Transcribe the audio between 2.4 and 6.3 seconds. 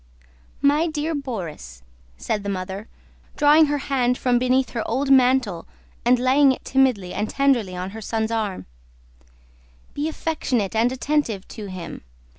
the mother, drawing her hand from beneath her old mantle and